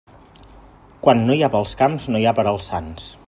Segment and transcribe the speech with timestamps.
[1.03, 3.11] Quan no hi ha pels camps no hi ha per als sants.